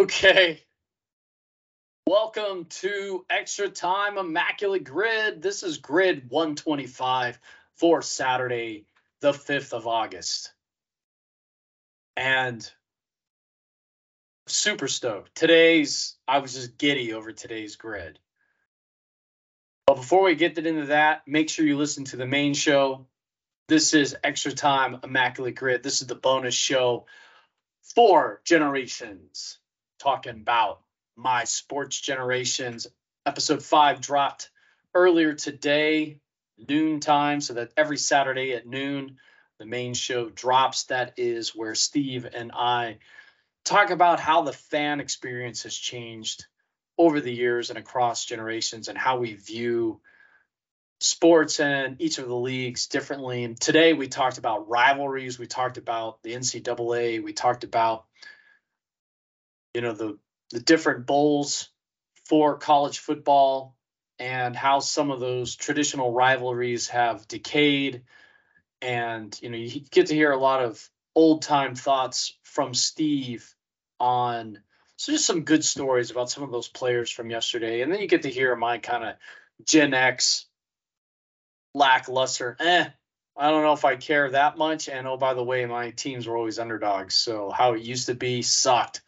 [0.00, 0.62] Okay.
[2.06, 5.42] Welcome to Extra Time Immaculate Grid.
[5.42, 7.38] This is Grid 125
[7.74, 8.86] for Saturday,
[9.20, 10.54] the 5th of August.
[12.16, 12.66] And
[14.46, 15.34] super stoked.
[15.34, 18.18] Today's, I was just giddy over today's grid.
[19.86, 23.06] But before we get into that, make sure you listen to the main show.
[23.68, 25.82] This is Extra Time Immaculate Grid.
[25.82, 27.04] This is the bonus show
[27.82, 29.59] for generations
[30.00, 30.80] talking about
[31.16, 32.86] my sports generations.
[33.26, 34.50] Episode five dropped
[34.94, 36.18] earlier today,
[36.68, 39.18] noon time, so that every Saturday at noon,
[39.58, 40.84] the main show drops.
[40.84, 42.98] That is where Steve and I
[43.64, 46.46] talk about how the fan experience has changed
[46.96, 50.00] over the years and across generations and how we view
[51.00, 53.44] sports and each of the leagues differently.
[53.44, 58.04] And today we talked about rivalries, we talked about the NCAA, we talked about
[59.74, 60.18] you know the
[60.50, 61.70] the different bowls
[62.26, 63.76] for college football
[64.18, 68.02] and how some of those traditional rivalries have decayed.
[68.82, 73.54] And you know you get to hear a lot of old time thoughts from Steve
[73.98, 74.58] on
[74.96, 77.80] so just some good stories about some of those players from yesterday.
[77.80, 79.14] And then you get to hear my kind of
[79.64, 80.46] Gen X
[81.74, 82.86] lackluster eh
[83.36, 84.88] I don't know if I care that much.
[84.88, 88.14] And oh by the way my teams were always underdogs so how it used to
[88.14, 89.02] be sucked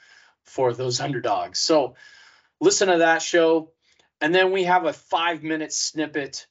[0.44, 1.58] for those underdogs.
[1.58, 1.94] So
[2.60, 3.72] listen to that show.
[4.20, 6.46] And then we have a five minute snippet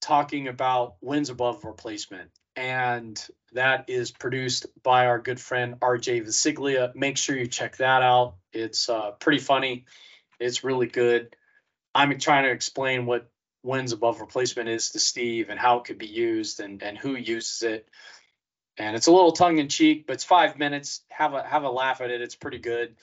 [0.00, 2.30] talking about wins above replacement.
[2.56, 3.20] And
[3.52, 6.92] that is produced by our good friend RJ Visiglia.
[6.94, 8.36] Make sure you check that out.
[8.52, 9.86] It's uh, pretty funny.
[10.38, 11.34] It's really good.
[11.94, 13.30] I'm trying to explain what
[13.62, 17.16] wins above replacement is to Steve and how it could be used and, and who
[17.16, 17.88] uses it
[18.76, 21.02] and it's a little tongue in cheek, but it's five minutes.
[21.08, 22.20] Have a have a laugh at it.
[22.20, 22.96] It's pretty good.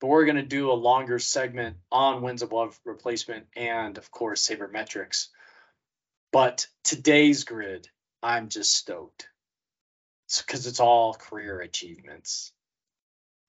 [0.00, 5.28] But we're gonna do a longer segment on wins above replacement and of course sabermetrics.
[6.32, 7.88] But today's grid,
[8.22, 9.28] I'm just stoked.
[10.46, 12.52] because it's all career achievements,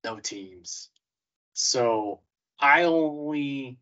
[0.03, 0.89] no teams.
[1.53, 2.21] So
[2.59, 3.77] I only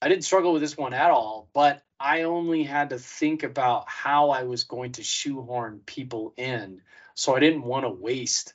[0.00, 3.88] I didn't struggle with this one at all, but I only had to think about
[3.88, 6.82] how I was going to shoehorn people in.
[7.14, 8.54] So I didn't want to waste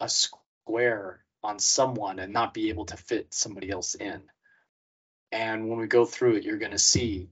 [0.00, 4.22] a square on someone and not be able to fit somebody else in.
[5.30, 7.28] And when we go through it, you're going to see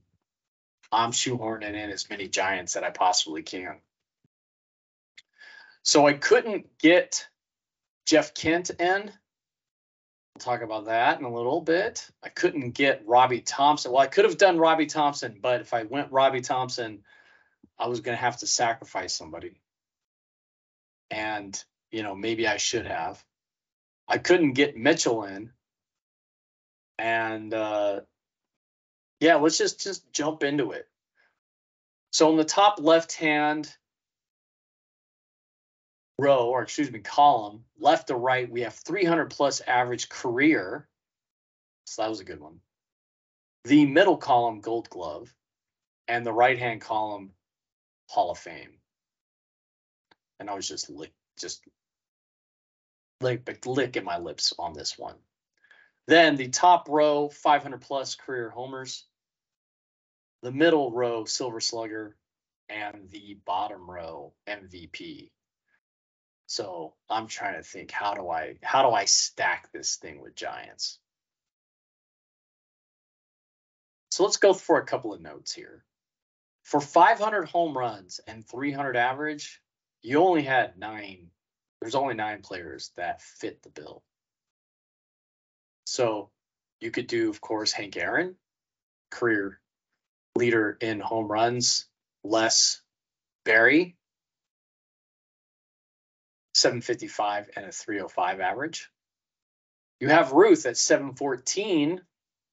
[0.89, 3.81] I'm shoehorning in as many giants that I possibly can.
[5.83, 7.27] So I couldn't get
[8.05, 9.11] Jeff Kent in
[10.39, 12.07] talk about that in a little bit.
[12.23, 13.91] I couldn't get Robby Thompson.
[13.91, 17.03] Well, I could have done Robby Thompson, but if I went Robby Thompson,
[17.77, 19.61] I was going to have to sacrifice somebody.
[21.11, 21.61] And,
[21.91, 23.23] you know, maybe I should have.
[24.07, 25.51] I couldn't get Mitchell in.
[26.99, 28.01] And uh
[29.19, 30.87] yeah, let's just just jump into it.
[32.11, 33.71] So in the top left hand
[36.19, 40.87] row, or excuse me, column, left to right, we have 300 plus average career.
[41.85, 42.59] So that was a good one.
[43.65, 45.33] The middle column, gold glove,
[46.07, 47.31] and the right hand column,
[48.09, 48.79] Hall of Fame.
[50.39, 51.63] And I was just lick, just
[53.21, 55.15] lick, licking my lips on this one.
[56.07, 59.05] Then the top row, 500 plus career homers.
[60.43, 62.15] The middle row, Silver Slugger,
[62.69, 65.31] and the bottom row, MVP.
[66.47, 70.33] So I'm trying to think how do I how do I stack this thing with
[70.33, 70.97] Giants?
[74.11, 75.83] So let's go for a couple of notes here.
[76.63, 79.61] For 500 home runs and 300 average,
[80.01, 81.27] you only had nine.
[81.81, 84.03] There's only nine players that fit the bill.
[85.85, 86.31] So
[86.79, 88.35] you could do, of course, Hank Aaron,
[89.11, 89.59] career
[90.35, 91.85] leader in home runs,
[92.23, 92.81] Les
[93.43, 93.97] Barry,
[96.57, 98.89] 755 and a 305 average.
[99.99, 102.01] You have Ruth at 714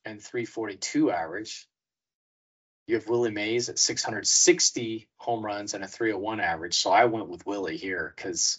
[0.04, 1.66] and 342 average.
[2.86, 6.74] You have Willie Mays at 660 home runs and a 301 average.
[6.74, 8.58] So I went with Willie here because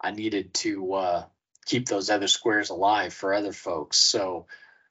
[0.00, 1.24] I needed to uh,
[1.66, 3.98] keep those other squares alive for other folks.
[3.98, 4.46] So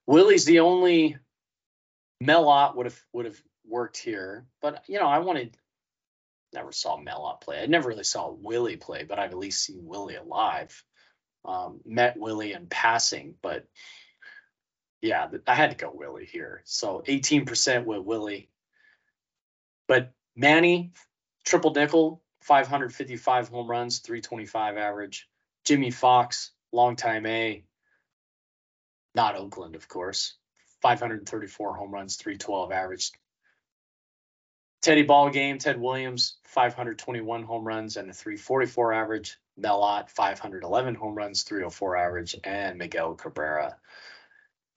[0.07, 1.17] Willie's the only
[2.21, 5.57] Mel Ott would have would have worked here, but you know I wanted
[6.53, 7.61] never saw Mel Ott play.
[7.61, 10.83] I never really saw Willie play, but I've at least seen Willie alive.
[11.45, 13.65] Um, met Willie in passing, but
[15.01, 16.61] yeah, I had to go Willie here.
[16.65, 18.49] So 18% with Willie.
[19.87, 20.91] But Manny,
[21.45, 25.27] triple nickel, 555 home runs, 325 average.
[25.63, 27.63] Jimmie Foxx, longtime A,
[29.15, 30.35] Not Oakland, of course.
[30.81, 33.11] 534 home runs, 312 average.
[34.81, 39.37] Teddy Ball game, Ted Williams, 521 home runs and a 344 average.
[39.57, 43.75] Mel Ott, 511 home runs, 304 average, and Miguel Cabrera.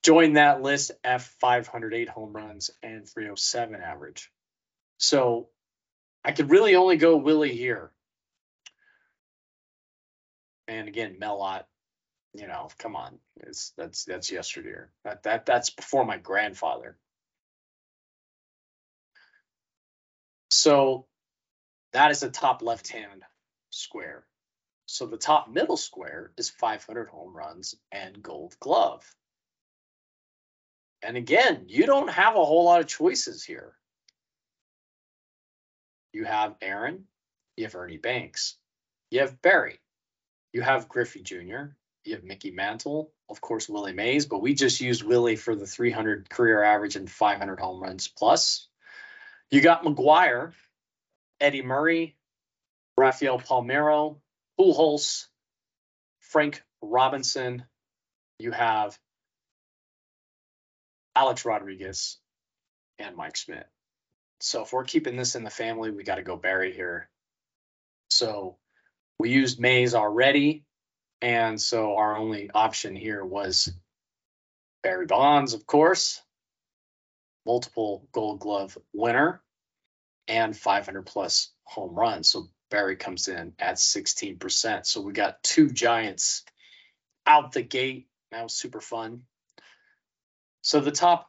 [0.03, 4.33] Join that list F 508 home runs and 307 average.
[4.99, 5.49] So
[6.25, 7.93] I could really only go Willie here.
[10.67, 11.69] And again, Mel Ott,
[12.35, 14.87] you know, come on, it's that's that's yesterday.
[15.05, 16.97] That that that's before my grandfather.
[20.63, 21.07] So
[21.93, 23.25] that is the top left hand
[23.71, 24.25] square.
[24.87, 29.05] So the top middle square is 500 home runs and gold glove.
[31.03, 33.73] And again, you don't have a whole lot of choices here.
[36.13, 37.07] You have Aaron,
[37.57, 38.57] you have Ernie Banks,
[39.11, 39.81] you have Barry,
[40.53, 41.75] you have Griffey Jr.,
[42.05, 45.67] you have Mickey Mantle, of course, Willie Mays, but we just used Willie for the
[45.67, 48.69] 300 career average and 500 home runs plus.
[49.53, 50.55] You got McGwire,
[51.39, 52.17] Eddie Murray,
[52.97, 54.17] Rafael Palmeiro,
[54.59, 55.27] Pujols,
[56.21, 57.63] Frank Robinson.
[58.39, 58.99] You have
[61.15, 62.17] Alex Rodriguez
[62.99, 63.69] and Mike Schmidt.
[64.41, 67.11] So if we're keeping this in the family, we got to go Barry here.
[68.09, 68.57] So
[69.19, 70.65] we used Mays already.
[71.21, 73.71] And so our only option here was
[74.83, 76.23] Barry Bonds, of course,
[77.47, 79.43] multiple gold glove winner
[80.29, 82.31] and 500 plus home runs.
[82.31, 84.87] So Barry comes in at 16%.
[84.87, 86.45] So we got two Giants
[87.27, 88.09] out the gate.
[88.31, 89.23] That was super fun.
[90.63, 91.29] So the top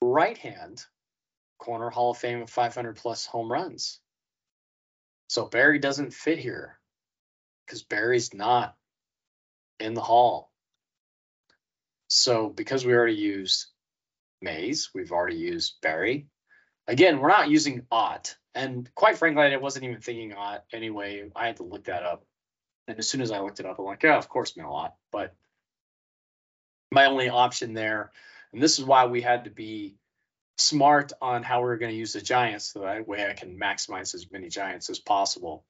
[0.00, 0.84] right hand
[1.58, 4.00] corner Hall of Fame of 500 plus home runs.
[5.28, 6.78] So Barry doesn't fit here
[7.66, 8.76] because Barry's not
[9.80, 10.52] in the hall.
[12.08, 13.66] So because we already used
[14.40, 16.26] Mays, we've already used Barry.
[16.86, 18.36] Again, we're not using Ott.
[18.54, 21.30] And quite frankly, I wasn't even thinking Ott anyway.
[21.34, 22.24] I had to look that up.
[22.86, 24.94] And as soon as I looked it up, I'm like, yeah, of course, Mel Ott.
[25.12, 25.34] But
[26.90, 28.10] my only option there,
[28.52, 29.96] and this is why we had to be
[30.56, 33.58] smart on how we are going to use the Giants, so that way I can
[33.58, 35.64] maximize as many Giants as possible.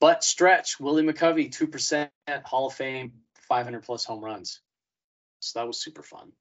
[0.00, 2.10] But stretch, Willie McCovey, 2%
[2.44, 3.12] Hall of Fame,
[3.48, 4.60] 500 plus home runs.
[5.40, 6.32] So that was super fun.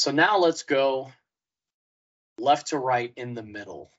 [0.00, 1.12] So now let's go
[2.38, 3.90] left to right in the middle,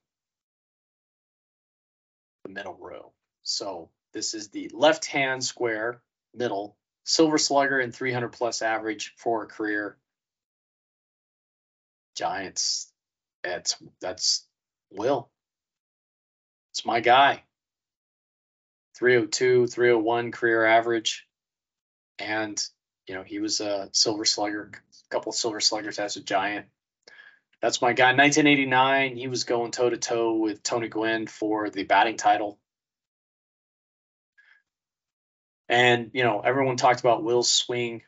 [2.44, 3.12] the middle row.
[3.44, 6.01] So this is the left hand square,
[6.33, 9.95] middle, silver slugger and 300 plus average for a career.
[12.15, 12.92] Giants.
[13.44, 14.47] That's that's
[14.89, 15.30] Will.
[16.71, 17.44] It's my guy.
[18.95, 21.27] 302, 301 career average.
[22.18, 22.59] And,
[23.06, 24.71] you know, he was a silver slugger,
[25.12, 26.68] couple silver sluggers as a giant.
[27.62, 28.13] That's my guy.
[28.13, 32.58] 1989, he was going toe to toe with Tony Gwynn for the batting title.
[35.69, 38.02] And, you know, everyone talked about Will's swing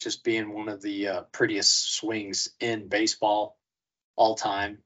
[0.00, 3.56] just being one of the uh, prettiest swings in baseball
[4.16, 4.78] all time.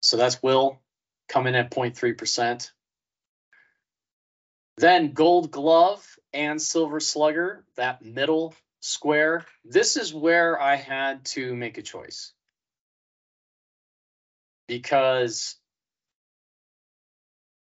[0.00, 0.80] So that's Will
[1.28, 2.70] coming at 0.3%.
[4.76, 9.44] Then gold glove and silver slugger, that middle square.
[9.64, 12.32] This is where I had to make a choice.
[14.66, 15.56] Because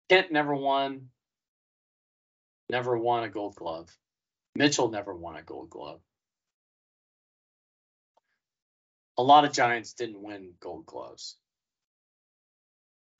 [0.09, 1.09] Kent never won,
[2.69, 3.89] never won a gold glove.
[4.55, 6.01] Mitchell never won a gold glove
[9.17, 11.37] a lot of Giants didn't win gold gloves.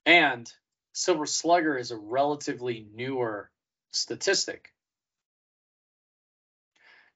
[0.04, 0.50] And
[0.92, 3.50] Silver Slugger is a relatively newer
[3.92, 4.72] statistic.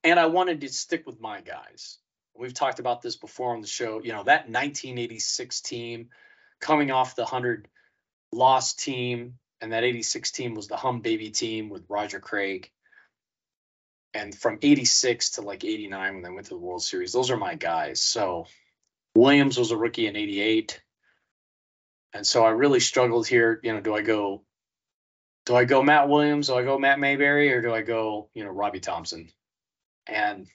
[0.02, 1.98] And I wanted to stick with my guys.
[2.34, 4.00] We've talked about this before on the show.
[4.02, 6.08] You know, that 1986 team
[6.60, 7.68] coming off the 100
[8.32, 12.70] loss team, and that 86 team was the Hum Baby team with Roger Craig.
[14.14, 17.36] And from 86 to like 89 when they went to the World Series, those are
[17.36, 18.00] my guys.
[18.00, 18.46] So
[19.14, 20.80] Williams was a rookie in 88.
[22.12, 23.60] And so I really struggled here.
[23.62, 24.42] You know, do I go,
[25.46, 26.48] do I go Matt Williams?
[26.48, 29.30] Do I go Matt Mayberry or do I go, you know, Robby Thompson?
[30.10, 30.48] And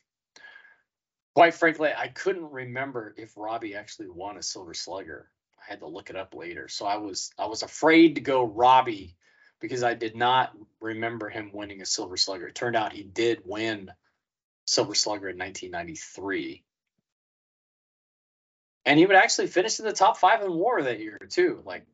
[1.34, 5.30] quite frankly, I couldn't remember if Robby actually won a silver slugger.
[5.60, 6.68] I had to look it up later.
[6.68, 9.16] So I was, I was afraid to go Robby
[9.60, 12.48] because I did not remember him winning a silver slugger.
[12.48, 13.92] It turned out he did win
[14.66, 16.64] silver slugger in 1993
[18.86, 21.62] and he would actually finish in the top five in WAR that year too.
[21.66, 21.86] Like,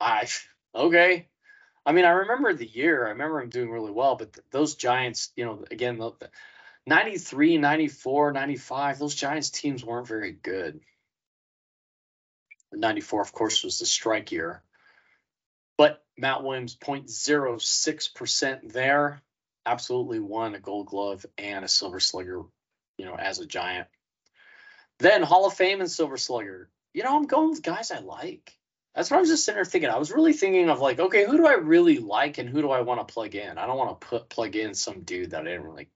[0.00, 0.28] I
[0.74, 1.28] okay,
[1.86, 3.06] I mean, I remember the year.
[3.06, 6.30] I remember him doing really well, but th- those Giants, you know, again, the, the
[6.88, 10.80] 93, 94, 95, those Giants teams weren't very good.
[12.72, 14.62] 94, of course, was the strike year.
[15.76, 19.20] But Matt Williams, 0.06% there,
[19.66, 22.42] absolutely won a gold glove and a silver slugger,
[22.96, 23.88] you know, as a Giant.
[24.98, 26.70] Then Hall of Fame and silver slugger.
[26.94, 28.56] You know, I'm going with guys I like.
[28.94, 29.90] That's what I was just sitting there thinking.
[29.90, 32.70] I was really thinking of like, okay, who do I really like and who do
[32.70, 33.58] I want to plug in?
[33.58, 35.88] I don't want to put plug in some dude that I didn't really,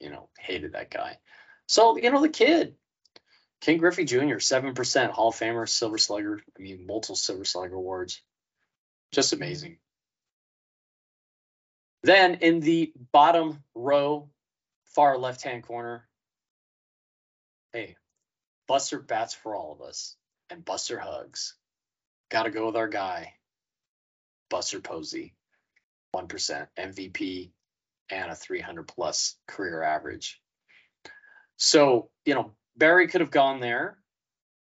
[0.00, 1.18] you know, hated that guy.
[1.66, 2.74] So, you know, the kid,
[3.60, 6.40] Ken Griffey Jr., 7% Hall of Famer, Silver Slugger.
[6.58, 8.22] I mean, multiple Silver Slugger awards.
[9.12, 9.76] Just amazing.
[12.02, 14.30] Then in the bottom row,
[14.94, 16.08] far left hand corner,
[17.72, 17.96] hey,
[18.66, 20.16] Buster bats for all of us,
[20.48, 21.54] and Buster hugs.
[22.30, 23.34] Got to go with our guy,
[24.48, 25.34] Buster Posey,
[26.14, 27.50] 1% MVP
[28.10, 30.40] and a 300 plus career average.
[31.56, 33.98] So, you know, Barry could have gone there.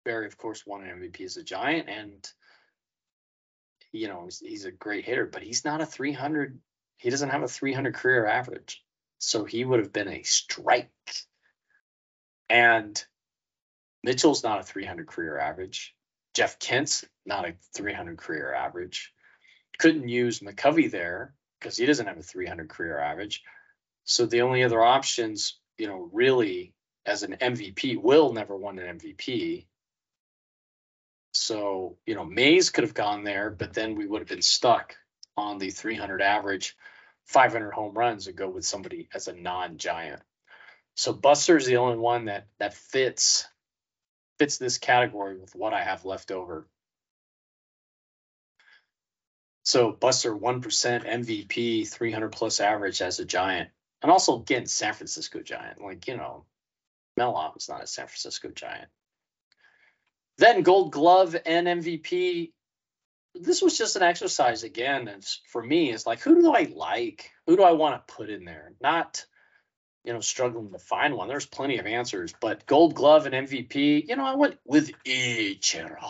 [0.05, 2.29] Barry, of course, won an MVP as a Giant, and
[3.93, 6.61] you know he's, he's, a great hitter, but he's not a 300.
[6.99, 8.85] He doesn't have a 300 career average,
[9.19, 10.91] so he would have been a strike.
[12.49, 13.03] And
[14.05, 15.93] Mitchell's not a 300 career average.
[16.35, 19.13] Jeff Kent's not a 300 career average.
[19.79, 23.43] Couldn't use McCovey there because he doesn't have a 300 career average.
[24.05, 26.75] So the only other options, you know, really
[27.07, 28.01] as an MVP.
[28.01, 29.67] Will never won an MVP.
[31.33, 34.97] So, you know, Mays could have gone there, but then we would have been stuck
[35.37, 36.77] on the 300 average,
[37.27, 40.23] 500 home runs and go with somebody as a non-giant.
[40.95, 43.47] So Buster is the only one that that fits
[44.39, 46.67] fits this category with what I have left over.
[49.67, 53.69] So Buster 1% MVP, 300 plus average as a giant.
[54.01, 55.83] And also again, San Francisco giant.
[55.83, 56.45] Like, you know,
[57.17, 58.89] Mel was not a San Francisco Giant.
[60.39, 62.53] Then Gold Glove and MVP.
[63.35, 65.09] This was just an exercise again.
[65.09, 67.33] And for me, it's like, who do I like?
[67.49, 68.73] Who do I want to put in there?
[68.81, 69.27] Not,
[70.05, 71.27] you know, struggling to find one.
[71.27, 74.07] There's plenty of answers, but Gold Glove and MVP.
[74.09, 76.05] You know, I went with Ichiro.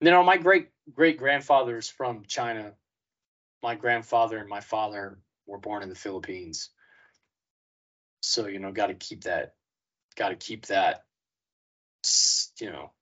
[0.00, 2.72] You know, my great great grandfather is from China.
[3.62, 6.70] My grandfather and my father were born in the Philippines.
[8.22, 9.54] So, you know, got to keep that,
[10.16, 11.04] got to keep that,
[12.60, 12.92] you know,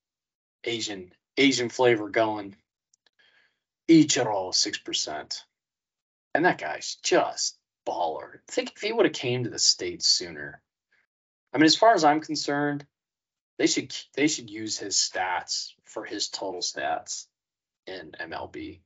[0.65, 2.57] Asian, Asian flavor going.
[3.89, 5.43] Ichiro, 6%.
[6.35, 8.41] And that guy's just baller.
[8.49, 10.61] think if he would have came to the States sooner.
[11.53, 12.87] I mean, as far as I'm concerned,
[13.59, 17.27] they should they should use his stats for his total stats
[17.87, 18.81] in MLB.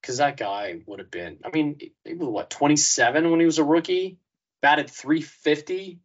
[0.00, 3.58] Because that guy would have been, I mean, he was what 27 when he was
[3.58, 4.18] a rookie
[4.64, 6.00] batted 350,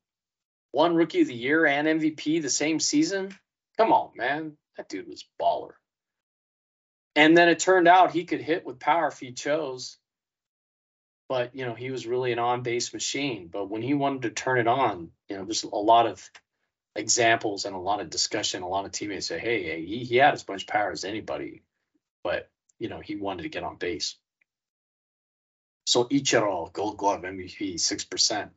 [0.74, 3.34] won rookie of the year and MVP the same season.
[3.77, 4.58] Come on, man.
[4.75, 5.72] That dude was baller.
[7.15, 9.98] And then it turned out he could hit with power if he chose.
[11.29, 13.50] But, you know, he was really an on base machine.
[13.51, 16.29] But when he wanted to turn it on, you know, there's a lot of
[16.96, 18.63] examples and a lot of discussion.
[18.63, 21.63] A lot of teammates say, hey, he, he had as much power as anybody.
[22.24, 24.15] But, you know, he wanted to get on base.
[25.86, 28.50] So Ichiro, Gold Glove MVP, 6%.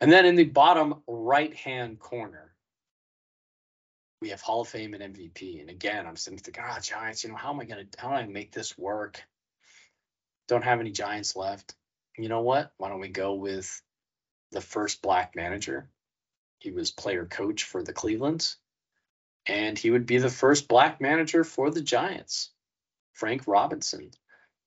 [0.00, 2.54] And then in the bottom right hand corner,
[4.22, 5.60] we have Hall of Fame and MVP.
[5.60, 8.08] And again, I'm sitting thinking, ah, oh, Giants, you know, how am I to, how
[8.08, 9.22] do I make this work?
[10.48, 11.74] Don't have any Giants left.
[12.18, 12.72] You know what?
[12.76, 13.82] Why don't we go with
[14.52, 15.88] the first black manager?
[16.60, 18.56] He was player coach for the Clevelands,
[19.46, 22.50] and he would be the first black manager for the Giants.
[23.14, 24.10] Frank Robinson,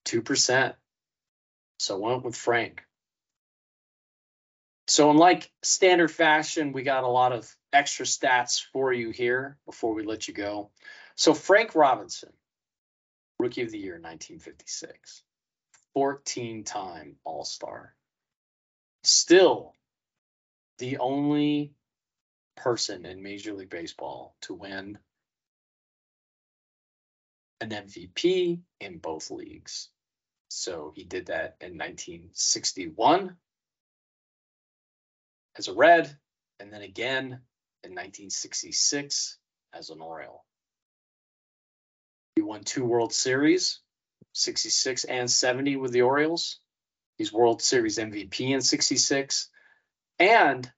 [0.05, 0.73] 2%.
[1.77, 2.83] So went with Frank.
[4.88, 9.57] So in like standard fashion, we got a lot of extra stats for you here
[9.65, 10.71] before we let you go.
[11.15, 12.33] So Frank Robinson,
[13.39, 15.23] Rookie of the Year 1956,
[15.95, 17.93] 14-time All-Star.
[19.03, 19.73] Still
[20.79, 21.73] the only
[22.55, 24.98] person in Major League Baseball to win
[27.62, 29.89] an MVP in both leagues.
[30.50, 33.36] So he did that in 1961
[35.57, 36.15] as a Red,
[36.60, 37.25] and then again
[37.83, 39.38] in 1966
[39.74, 40.45] as an Oriole.
[42.36, 43.79] He won two World Series,
[44.33, 46.60] 66 and 70 with the Orioles.
[47.17, 49.50] He's World Series MVP in 66
[50.19, 50.72] and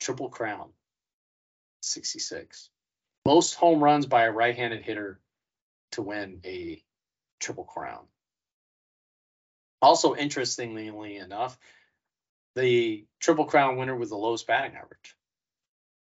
[0.00, 0.70] Triple Crown
[1.82, 2.70] 66.
[3.26, 5.20] Most home runs by a right handed hitter
[5.92, 6.82] to win a
[7.40, 8.04] triple crown.
[9.80, 11.58] Also, interestingly enough,
[12.54, 15.16] the triple crown winner with the lowest batting average.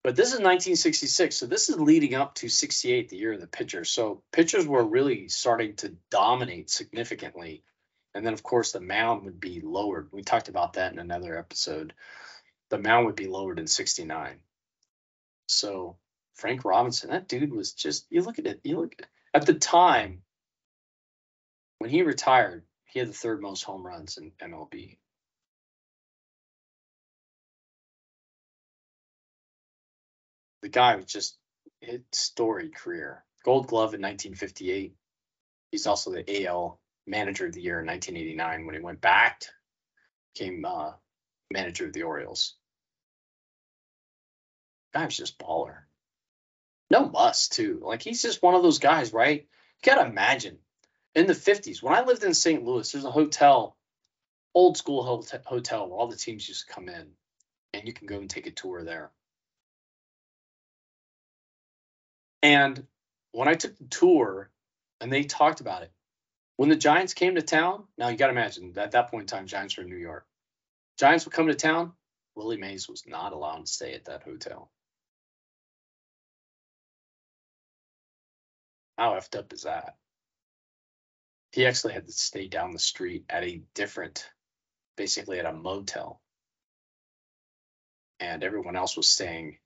[0.04, 3.48] But this is 1966, so this is leading up to 68, the year of the
[3.48, 3.84] pitcher.
[3.86, 7.64] So pitchers were really starting to dominate significantly.
[8.14, 10.10] And then, of course, the mound would be lowered.
[10.12, 11.94] We talked about that in another episode.
[12.76, 14.38] The mound would be lowered in 69.
[15.48, 15.96] So
[16.34, 19.02] Frank Robinson, that dude was just, you look at it, you look
[19.34, 20.24] at the time
[21.80, 24.98] when he retired, he had the third most home runs in MLB.
[30.62, 31.38] the guy was just
[31.80, 33.24] his storied career.
[33.44, 34.96] Gold Glove in 1958.
[35.72, 39.44] He's also the AL Manager of the Year in 1989 when he went back,
[40.34, 40.94] became uh,
[41.52, 42.56] manager of the Orioles.
[44.96, 45.80] Guy was just baller.
[46.90, 47.82] No muss too.
[47.84, 49.42] Like he's just one of those guys, right?
[49.42, 50.58] You gotta imagine
[51.14, 52.64] in the 50s when I lived in St.
[52.64, 53.76] Louis, there's a hotel,
[54.54, 57.10] old school hotel where all the teams used to come in,
[57.74, 59.12] and you can go and take a tour there.
[62.42, 62.88] And
[63.34, 64.50] when I took the tour
[65.02, 65.92] and they talked about it,
[66.56, 69.28] when the Giants came to town, now you got to imagine at that point in
[69.28, 70.26] time, Giants were in New York.
[70.98, 71.92] Giants would come to town.
[72.34, 74.72] Willie Mays was not allowed to stay at that hotel.
[78.98, 79.96] How effed up is that?
[81.52, 84.30] He actually had to stay down the street at a different,
[84.98, 86.22] basically at a motel.
[88.20, 89.58] And everyone else was staying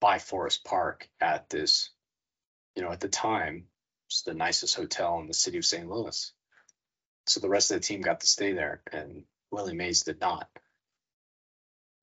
[0.00, 1.90] by Forest Park at this,
[2.74, 3.66] you know, at the time,
[4.08, 5.88] was the nicest hotel in the city of St.
[5.88, 6.32] Louis.
[7.26, 10.48] So the rest of the team got to stay there, and Willie Mays did not.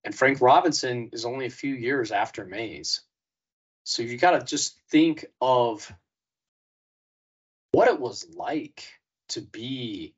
[0.03, 3.01] And Frank Robinson is only a few years after Mays.
[3.85, 5.91] So you got to just think of
[7.75, 8.87] what it was like
[9.27, 10.15] to be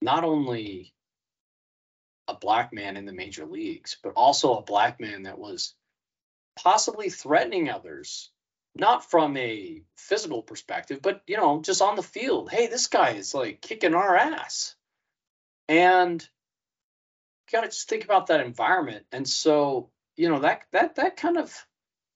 [0.00, 0.94] not only
[2.26, 5.74] a black man in the major leagues, but also a black man that was
[6.56, 8.30] possibly threatening others,
[8.74, 12.50] not from a physical perspective, but you know, just on the field.
[12.50, 14.76] Hey, this guy is like kicking our ass.
[15.68, 19.04] And you gotta just think about that environment.
[19.12, 21.54] And so, you know, that that that kind of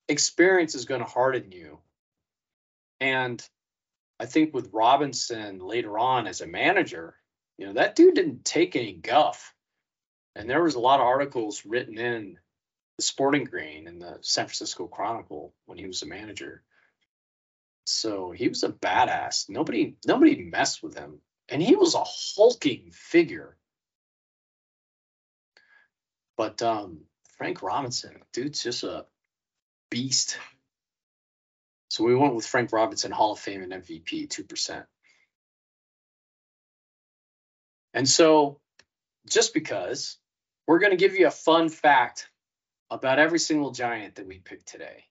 [0.08, 1.80] experience is to harden you.
[2.98, 3.46] And
[4.20, 7.14] I think with Robinson later on as a manager,
[7.56, 9.54] you know, that dude didn't take any guff.
[10.34, 12.38] And there was a lot of articles written in
[12.96, 16.62] the Sporting Green and the San Francisco Chronicle when he was a manager.
[17.84, 19.48] So he was a badass.
[19.48, 21.20] Nobody nobody messed with him.
[21.48, 23.56] And he was a hulking figure.
[26.36, 27.00] But um,
[27.38, 29.06] Frank Robinson, dude's just a
[29.90, 30.38] beast.
[31.98, 34.84] So we went with Frank Robinson, Hall of Fame and MVP, 2%.
[37.92, 38.60] And so
[39.28, 40.16] just because
[40.68, 42.30] we're going to give you a fun fact
[42.88, 45.06] about every single giant that we picked today.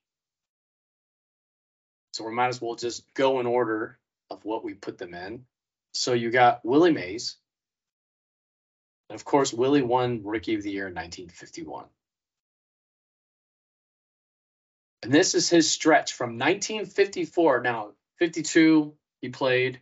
[2.14, 3.98] So we might as well just go in order
[4.30, 5.44] of what we put them in.
[5.92, 7.36] So you got Willie Mays.
[9.10, 11.84] And of course, Willie won Rookie of the Year in 1951.
[15.02, 17.62] And this is his stretch from 1954.
[17.62, 19.80] Now, 52, he played.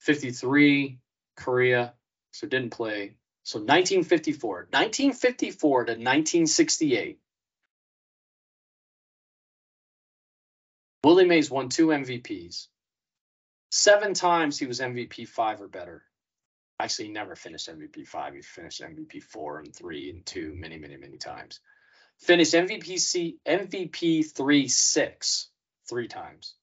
[0.00, 0.98] 53,
[1.36, 1.94] Korea,
[2.32, 3.14] so didn't play.
[3.42, 7.18] So 1954, 1954 to 1968.
[11.04, 12.66] Willie Mays won two MVPs.
[13.70, 16.02] Seven times he was MVP five or better.
[16.78, 18.34] Actually, he never finished MVP five.
[18.34, 21.60] He finished MVP four and three and two many, many, many times.
[22.20, 25.48] Finished MVP C, MVP three six
[25.88, 26.54] three times.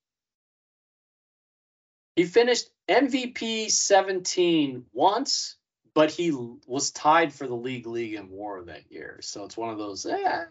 [2.16, 5.58] He finished MVP 17 once
[5.96, 6.32] but he
[6.68, 9.20] was tied for the league league in war that year.
[9.22, 10.06] So it's one of those.
[10.06, 10.44] Eh.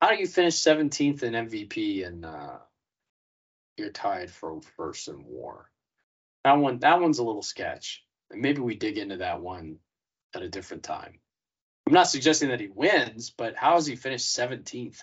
[0.00, 2.58] How do you finish 17th in MVP and uh,
[3.76, 5.68] you're tied for first in war?
[6.44, 8.04] That one, that one's a little sketch.
[8.30, 9.78] And maybe we dig into that one
[10.34, 11.18] at a different time.
[11.88, 15.00] I'm not suggesting that he wins, but how has he finished 17th?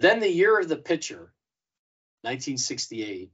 [0.00, 1.32] Then the year of the pitcher,
[2.20, 3.30] 1968.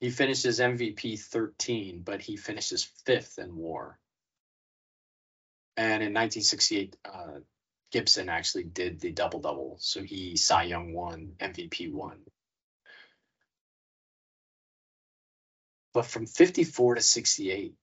[0.00, 3.98] He finishes MVP 13, but he finishes fifth in WAR.
[5.78, 7.40] And in 1968, uh,
[7.92, 12.18] Gibson actually did the double double, so he Cy Young won, MVP won.
[15.94, 17.74] But from 54 to 68,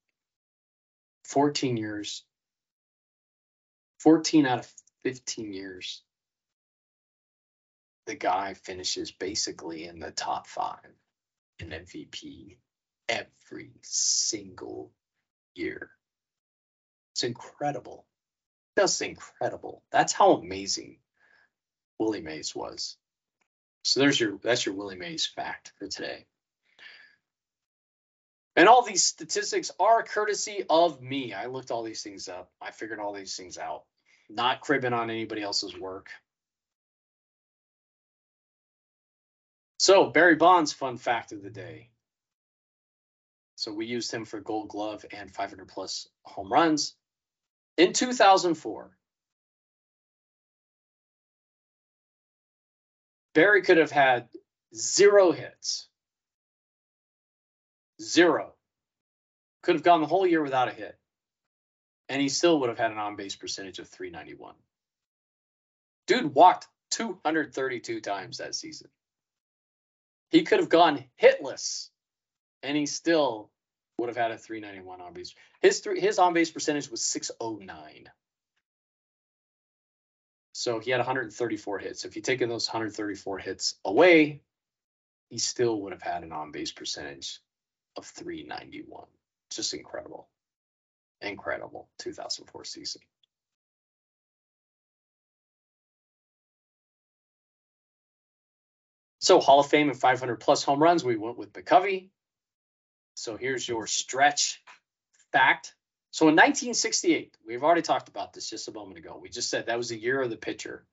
[1.23, 2.23] 14 years,
[3.99, 6.03] 14 out of 15 years,
[8.05, 10.79] the guy finishes basically in the top five
[11.59, 12.57] in MVP
[13.07, 14.91] every single
[15.55, 15.89] year.
[17.13, 18.05] It's incredible.
[18.77, 19.83] Just incredible.
[19.91, 20.97] That's how amazing
[21.99, 22.97] Willie Mays was.
[23.83, 26.25] So there's your that's your Willie Mays fact for today.
[28.55, 31.33] And all these statistics are courtesy of me.
[31.33, 32.51] I looked all these things up.
[32.61, 33.83] I figured all these things out.
[34.29, 36.09] Not cribbing on anybody else's work.
[39.79, 41.89] So Barry Bonds, fun fact of the day.
[43.55, 46.95] So we used him for Gold Glove and 500 plus home runs
[47.77, 48.91] in 2004.
[53.33, 54.29] Barry could have had
[54.75, 55.87] zero hits.
[58.03, 58.53] Zero.
[59.63, 60.97] Could have gone the whole year without a hit.
[62.09, 64.55] And he still would have had an on base percentage of 391.
[66.05, 68.89] Dude walked 232 times that season.
[70.29, 71.89] He could have gone hitless
[72.61, 73.49] and he still
[73.97, 75.33] would have had a 391 on base.
[75.61, 78.09] His three, his on base percentage was 609.
[80.53, 82.05] So he had 134 hits.
[82.05, 84.41] If you taken those 134 hits away,
[85.29, 87.39] he still would have had an on base percentage
[87.95, 89.05] of 391.
[89.51, 90.27] Just incredible.
[91.21, 93.01] Incredible 2004 season.
[99.19, 102.09] So Hall of Fame and 500 plus home runs, we went with McCovey.
[103.15, 104.61] So here's your stretch
[105.31, 105.75] fact.
[106.11, 109.17] So in 1968, we've already talked about this just a moment ago.
[109.21, 110.85] We just said that was the year of the pitcher.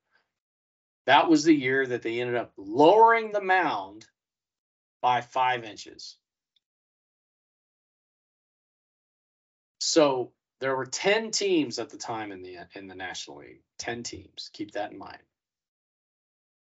[1.07, 4.05] That was the year that they ended up lowering the mound
[5.01, 6.17] by five inches.
[9.91, 13.59] So there were 10 teams at the time in the in the National League.
[13.79, 14.49] 10 teams.
[14.53, 15.21] Keep that in mind.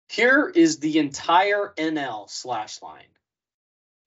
[0.08, 3.10] Here is the entire NL slash line.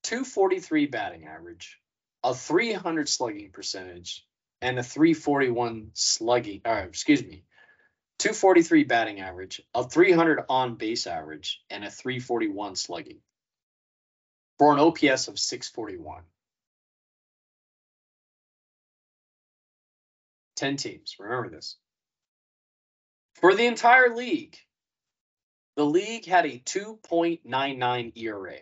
[0.04, 1.80] 243 batting average,
[2.22, 4.24] a 300 slugging percentage,
[4.62, 7.42] and a 341 slugging, or excuse me,
[8.20, 13.18] 243 batting average, a 300 on base average, and a 341 slugging
[14.60, 16.22] for an OPS of 641.
[20.58, 21.76] 10 teams, remember this.
[23.34, 24.56] For the entire league,
[25.76, 28.58] the league had a 2.99 ERA.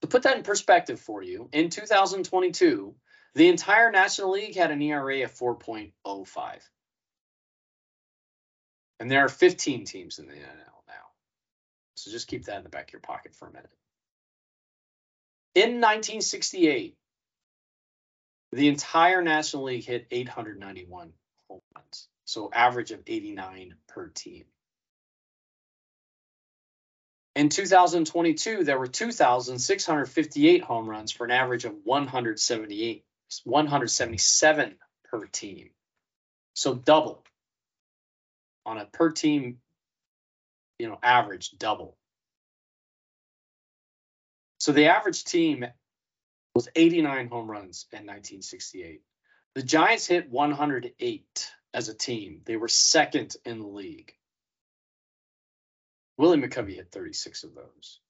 [0.00, 2.94] To put that in perspective for you, in 2022,
[3.34, 5.92] the entire National League had an ERA of 4.05.
[8.98, 11.06] And there are 15 teams in the NL now.
[11.94, 13.70] So just keep that in the back of your pocket for a minute.
[15.54, 16.96] In 1968,
[18.52, 21.12] the entire National League hit 891
[21.48, 24.44] home runs, so average of 89 per team.
[27.34, 33.04] In 2022, there were 2,658 home runs for an average of 178,
[33.44, 34.74] 177
[35.10, 35.70] per team.
[36.54, 37.24] So double
[38.66, 39.58] on a per team,
[40.78, 41.96] you know, average double.
[44.58, 45.64] So the average team
[46.54, 49.02] was 89 home runs in 1968.
[49.54, 52.40] The Giants hit 108 as a team.
[52.44, 54.12] They were second in the league.
[56.18, 58.00] Willie McCovey hit 36 of those.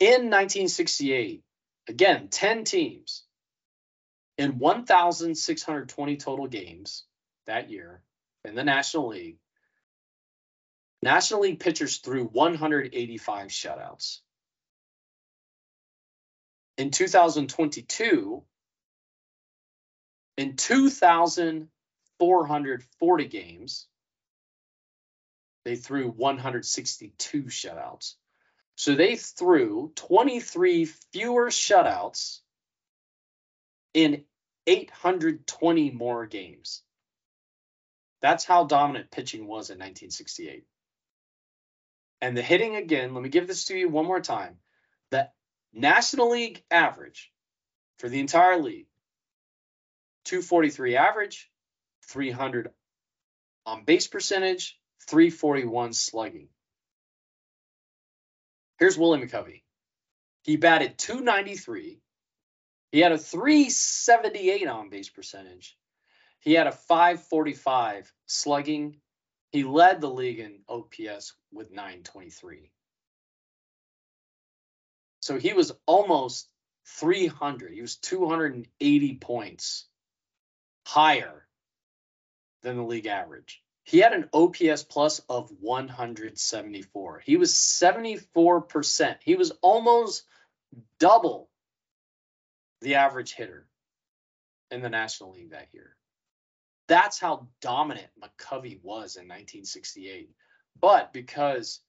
[0.00, 1.42] In 1968,
[1.88, 3.24] again, 10 teams
[4.38, 7.04] in 1,620 total games
[7.46, 8.02] that year
[8.44, 9.38] in the National League.
[11.02, 14.21] National League pitchers threw 185 shutouts.
[16.78, 18.42] In 2022,
[20.38, 23.86] in 2,440 games,
[25.64, 28.14] they threw 162 shutouts.
[28.74, 32.40] So they threw 23 fewer shutouts
[33.94, 34.24] in
[34.66, 36.82] 820 more games.
[38.22, 40.64] That's how dominant pitching was in 1968.
[42.20, 44.56] And the hitting again, let me give this to you one more time.
[45.10, 45.28] The
[45.72, 47.30] National League average
[47.98, 48.86] for the entire league
[50.24, 51.50] 243 average,
[52.08, 52.70] 300
[53.66, 56.48] on base percentage, 341 slugging.
[58.78, 59.62] Here's Willie McCovey.
[60.42, 62.00] He batted 293.
[62.90, 65.76] He had a 378 on base percentage.
[66.40, 68.96] He had a 545 slugging.
[69.50, 72.70] He led the league in OPS with 923.
[75.22, 76.48] So he was almost
[76.98, 77.72] 300.
[77.72, 79.86] He was 280 points
[80.84, 81.46] higher
[82.62, 83.62] than the league average.
[83.84, 87.22] He had an OPS plus of 174.
[87.24, 89.16] He was 74%.
[89.20, 90.24] He was almost
[90.98, 91.48] double
[92.80, 93.68] the average hitter
[94.72, 95.96] in the National League that year.
[96.88, 100.30] That's how dominant McCovey was in 1968.
[100.80, 101.80] But because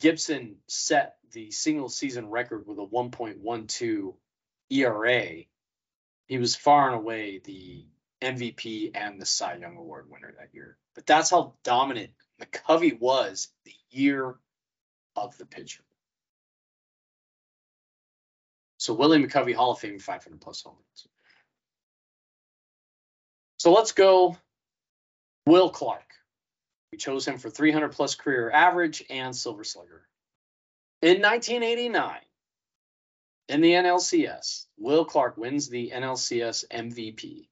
[0.00, 4.14] Gibson set the single season record with a 1.12
[4.70, 5.44] ERA,
[6.26, 7.86] he was far and away the
[8.22, 10.76] MVP and the Cy Young Award winner that year.
[10.94, 12.10] But that's how dominant
[12.40, 14.36] McCovey was the year
[15.16, 15.82] of the pitcher.
[18.78, 21.06] So Willie McCovey Hall of Fame 500 plus home runs.
[23.58, 24.38] So let's go
[25.46, 26.14] Will Clark.
[26.92, 30.06] We chose him for 300 plus career average and Silver Slugger.
[31.02, 32.20] In 1989,
[33.48, 37.48] in the NLCS, Will Clark wins the NLCS MVP.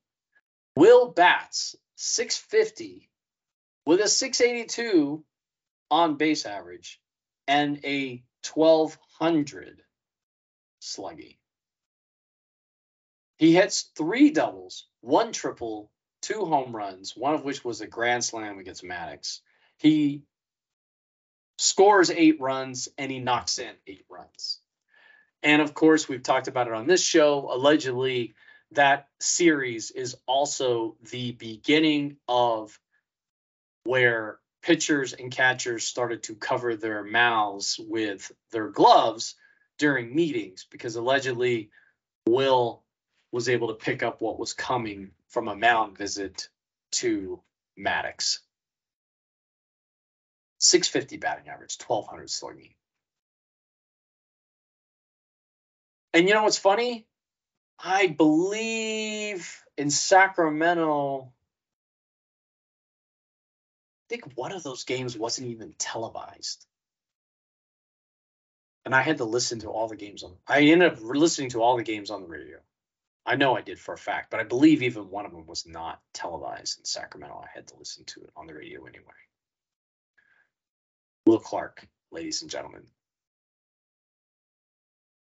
[0.76, 3.08] Will bats 650
[3.84, 5.24] with a 682
[5.90, 7.00] on base average
[7.46, 8.22] and a
[8.52, 9.82] 1200
[10.80, 11.38] sluggy.
[13.38, 15.90] He hits three doubles, one triple,
[16.22, 19.40] two home runs, one of which was a grand slam against Maddux.
[19.76, 20.22] He
[21.58, 24.60] scores eight runs and he knocks in eight runs.
[25.42, 27.48] And of course, we've talked about it on this show.
[27.52, 28.34] Allegedly,
[28.72, 32.78] that series is also the beginning of
[33.84, 39.36] where pitchers and catchers started to cover their mouths with their gloves
[39.78, 41.70] during meetings because allegedly
[42.26, 42.82] Will
[43.32, 46.48] was able to pick up what was coming from a mound visit
[46.92, 47.42] to
[47.78, 48.38] Maddux.
[50.60, 52.74] 650 batting average, 1200 slugging.
[56.12, 57.06] And you know what's funny?
[57.78, 61.32] I believe in Sacramento,
[64.02, 66.66] I think one of those games wasn't even televised.
[68.84, 71.62] And I had to listen to all the games on I ended up listening to
[71.62, 72.58] all the games on the radio.
[73.28, 75.66] I know I did for a fact, but I believe even one of them was
[75.66, 77.42] not televised in Sacramento.
[77.44, 79.04] I had to listen to it on the radio anyway.
[81.26, 82.84] Will Clark, ladies and gentlemen.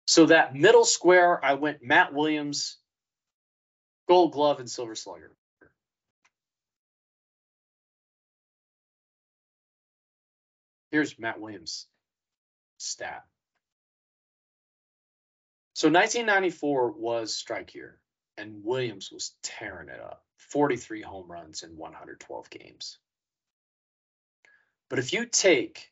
[0.07, 2.77] So that middle square, I went Matt Williams,
[4.07, 5.35] Gold Glove, and Silver Slugger.
[10.91, 11.87] Here's Matt Williams'
[12.77, 13.25] stat.
[15.81, 17.97] So 1994 was strike year,
[18.37, 22.99] and Williams was tearing it up 43 home runs in 112 games.
[24.91, 25.89] But if you take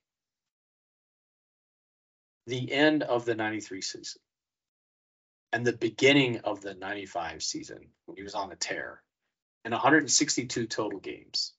[2.46, 4.22] the end of the 93 season
[5.52, 9.02] and the beginning of the 95 season when he was on a tear
[9.66, 11.54] in 162 total games,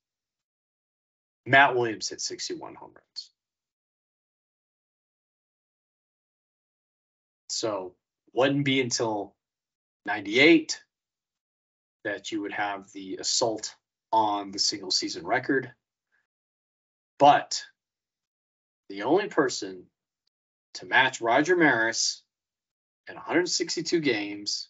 [1.44, 3.32] Matt Williams hit 61 home runs.
[7.48, 7.96] So
[8.32, 9.34] wouldn't be until
[10.06, 10.82] 98
[12.04, 13.74] that you would have the assault
[14.12, 15.72] on the single season record.
[17.18, 17.62] But
[18.88, 19.84] the only person
[20.74, 22.22] to match Roger Maris
[23.08, 24.68] in 162 games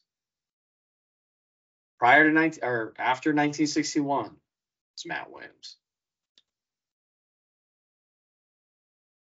[1.99, 4.37] prior to 19 or after 1961
[4.97, 5.77] is Matt Williams.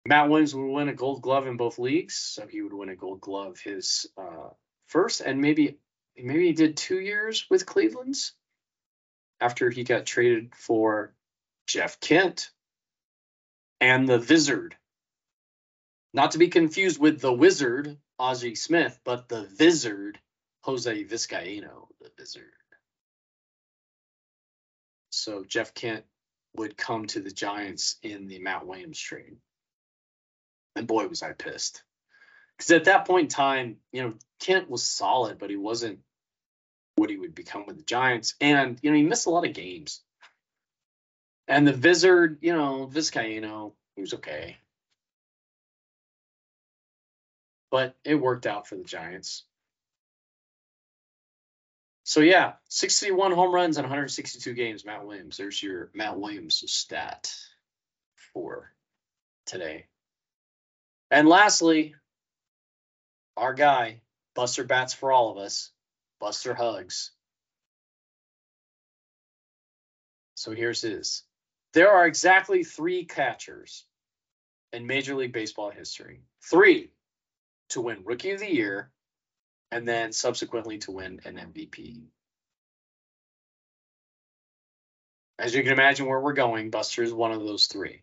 [0.08, 2.96] Matt Williams would win a gold glove in both leagues, so he would win a
[2.96, 4.48] gold glove his uh,
[4.86, 5.76] first, and maybe
[6.16, 8.32] maybe he did two years with Cleveland's
[9.38, 11.12] after he got traded for
[11.66, 12.50] Jeff Kent
[13.82, 14.76] and the Wizard.
[16.14, 20.18] Not to be confused with the Wizard, Ozzie Smith, but the Wizard,
[20.62, 22.44] Jose Vizcaino, the Wizard.
[25.10, 26.06] So Jeff Kent
[26.56, 29.36] would come to the Giants in the Matt Williams trade.
[30.78, 31.82] And boy, was I pissed.
[32.56, 35.98] Because at that point in time, you know, Kent was solid, but he wasn't
[36.94, 38.34] what he would become with the Giants.
[38.40, 40.00] And, you know, he missed a lot of games.
[41.48, 44.58] And the Vizard, you know, Vizcaino, he was okay.
[47.70, 49.44] But it worked out for the Giants.
[52.04, 55.36] So yeah, 61 home runs in 162 games, Matt Williams.
[55.36, 57.34] There's your Matt Williams stat
[58.32, 58.72] for
[59.44, 59.86] today.
[61.10, 61.94] And lastly,
[63.36, 64.02] our guy,
[64.34, 65.70] Buster Bats for all of us,
[66.20, 67.12] Buster Hugs.
[70.34, 71.24] So here's his.
[71.72, 73.84] There are exactly three catchers
[74.72, 76.22] in Major League Baseball history.
[76.42, 76.90] Three
[77.70, 78.90] to win Rookie of the Year
[79.70, 82.02] and then subsequently to win an MVP.
[85.38, 88.02] As you can imagine where we're going, Buster is one of those three.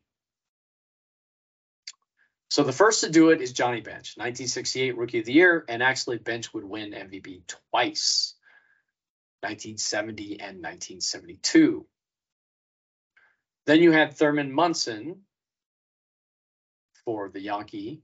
[2.50, 5.82] So the first to do it is Johnny Bench, 1968 Rookie of the Year, and
[5.82, 8.36] actually Bench would win MVP twice,
[9.42, 11.86] 1970 and 1972.
[13.66, 15.24] Then you had Thurman Munson
[17.04, 18.04] for the Yankee,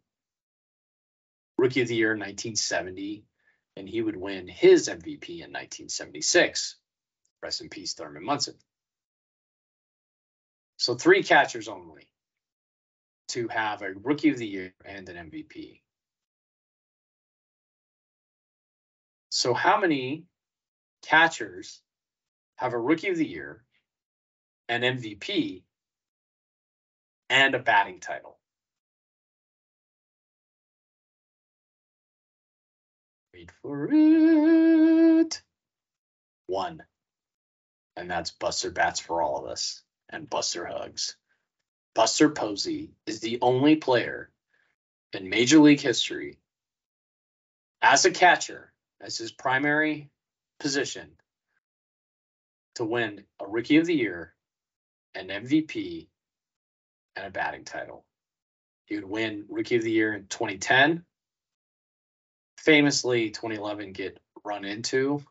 [1.57, 3.23] Rookie of the Year 1970,
[3.77, 6.77] and he would win his MVP in 1976.
[7.43, 8.55] Rest in peace, Thurman Munson.
[10.77, 12.10] So three catchers only
[13.31, 15.81] to have a Rookie of the Year and an MVP.
[19.29, 20.25] So how many
[21.01, 21.81] catchers
[22.57, 23.63] have a Rookie of the Year,
[24.67, 25.63] an MVP,
[27.29, 28.37] and a batting title?
[33.33, 35.41] Wait for it.
[36.47, 36.83] One.
[37.95, 41.15] And that's Buster Bats for all of us and Buster Hugs.
[41.93, 44.29] Buster Posey is the only player
[45.13, 46.37] in Major League history
[47.81, 50.09] as a catcher, as his primary
[50.59, 51.09] position,
[52.75, 54.33] to win a Rookie of the Year,
[55.15, 56.07] an MVP,
[57.15, 58.05] and a batting title.
[58.85, 61.03] He would win Rookie of the Year in 2010.
[62.57, 65.23] Famously, 2011 get run into.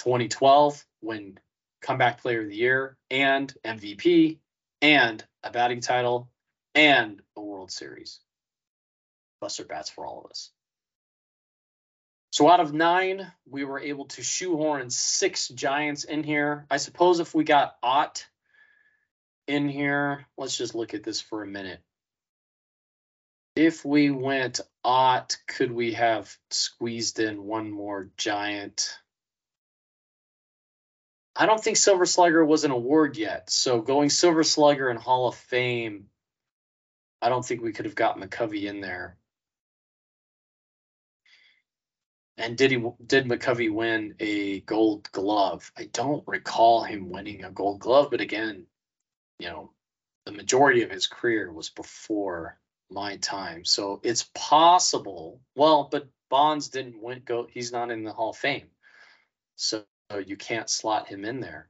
[0.00, 1.38] 2012 win
[1.82, 4.38] comeback player of the year and MVP
[4.80, 6.30] and a batting title
[6.74, 8.20] and a World Series.
[9.40, 10.50] Buster bats for all of us.
[12.30, 16.66] So out of nine, we were able to shoehorn six Giants in here.
[16.70, 18.26] I suppose if we got Ott
[19.46, 21.80] in here, let's just look at this for a minute.
[23.54, 28.96] If we went Ott, could we have squeezed in one more Giant?
[31.42, 33.50] I don't think Silver Slugger was an award yet.
[33.50, 36.06] So going Silver Slugger and Hall of Fame,
[37.20, 39.16] I don't think we could have gotten McCovey in there.
[42.36, 45.72] And did he did McCovey win a gold glove?
[45.76, 48.66] I don't recall him winning a gold glove, but again,
[49.40, 49.72] you know,
[50.24, 52.56] the majority of his career was before
[52.88, 53.64] my time.
[53.64, 55.40] So it's possible.
[55.56, 58.68] Well, but Bonds didn't win go he's not in the Hall of Fame.
[59.56, 61.68] So Uh, you can't slot him in there.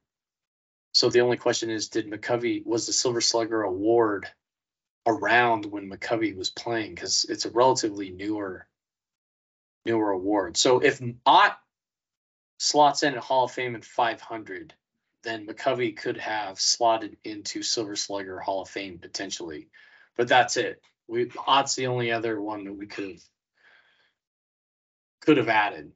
[0.92, 4.26] So the only question is, did McCovey was the Silver Slugger award
[5.07, 6.94] around when McCovey was playing?
[6.94, 8.66] Because it's a relatively newer
[9.85, 10.57] newer award.
[10.57, 11.59] So if Ott
[12.59, 14.74] slots in at Hall of Fame in 500,
[15.24, 19.68] then McCovey could have slotted into Silver Slugger Hall of Fame potentially.
[20.16, 20.81] But that's it.
[21.09, 23.22] We Ott's the only other one that we could have
[25.20, 25.92] could have added.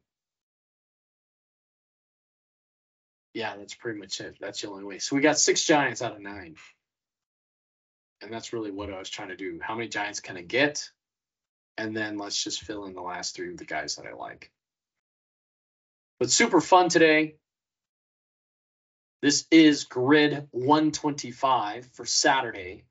[3.37, 4.38] Yeah, that's pretty much it.
[4.40, 4.99] That's the only way.
[4.99, 6.55] So we got six Giants out of nine.
[8.22, 9.61] And that's really what I was trying to do.
[9.61, 10.88] How many Giants can I get?
[11.77, 14.51] And then let's just fill in the last three of the guys that I like.
[16.18, 17.37] But super fun today.
[19.20, 22.85] This is grid 125 for Saturday,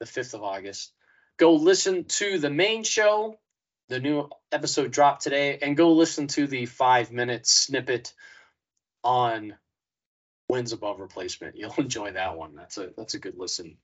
[0.00, 0.94] the 5th of August.
[1.36, 3.38] Go listen to the main show.
[3.90, 8.14] The new episode dropped today, and go listen to the five minute snippet
[9.04, 9.54] on
[10.48, 11.56] wins above replacement.
[11.58, 12.54] You'll enjoy that one.
[12.54, 13.76] That's a that's a good listen.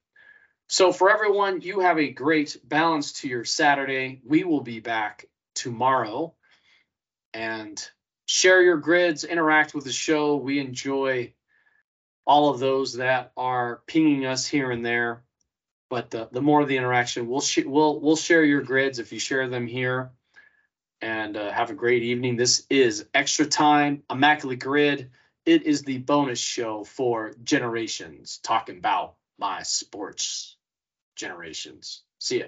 [0.69, 4.21] So for everyone, you have a great balance to your Saturday.
[4.25, 6.35] We will be back tomorrow
[7.33, 7.83] and
[8.27, 10.37] share your grids, interact with the show.
[10.37, 11.33] We enjoy
[12.27, 15.23] all of those that are pinging us here and there.
[15.89, 19.19] But the, the more the interaction, we'll sh- we'll we'll share your grids if you
[19.19, 20.11] share them here
[21.01, 22.37] and uh, have a great evening.
[22.37, 25.11] This is Extra Time, Immaculate Grid.
[25.47, 30.57] It is the bonus show for generations talking about my sports
[31.17, 32.03] generations.
[32.19, 32.47] See ya.